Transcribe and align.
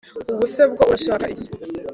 ubuse 0.31 0.63
bwo 0.71 0.83
urashaka 0.89 1.25
iki 1.35 1.49